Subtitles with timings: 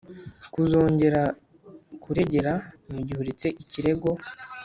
[0.53, 1.21] kuzongera
[2.01, 2.53] kururegera
[2.91, 4.09] mu gihe uretse ikirego